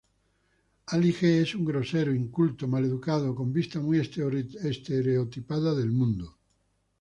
[0.87, 6.39] Ali G es un grosero, inculto, mal educado con vistas muy estereotipada del mundo.